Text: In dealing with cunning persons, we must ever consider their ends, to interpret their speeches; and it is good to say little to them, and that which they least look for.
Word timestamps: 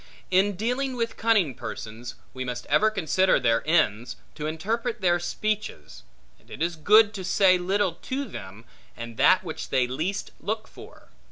In 0.31 0.53
dealing 0.55 0.95
with 0.95 1.15
cunning 1.15 1.53
persons, 1.53 2.15
we 2.33 2.43
must 2.43 2.65
ever 2.71 2.89
consider 2.89 3.39
their 3.39 3.61
ends, 3.67 4.15
to 4.33 4.47
interpret 4.47 4.99
their 5.01 5.19
speeches; 5.19 6.01
and 6.39 6.49
it 6.49 6.59
is 6.63 6.75
good 6.75 7.13
to 7.13 7.23
say 7.23 7.59
little 7.59 7.93
to 7.93 8.25
them, 8.25 8.65
and 8.97 9.15
that 9.17 9.43
which 9.43 9.69
they 9.69 9.85
least 9.85 10.31
look 10.39 10.67
for. 10.67 11.09